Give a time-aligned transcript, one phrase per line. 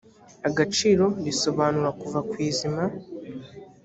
[0.47, 2.83] agaciro risobanura kuva ku izima